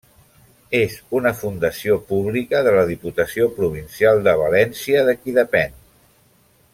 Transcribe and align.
És 0.77 0.95
una 1.19 1.33
fundació 1.41 1.97
pública 2.13 2.63
de 2.69 2.73
la 2.77 2.87
Diputació 2.93 3.47
Provincial 3.61 4.25
de 4.29 4.37
València, 4.43 5.05
de 5.11 5.19
qui 5.23 5.37
depén. 5.41 5.81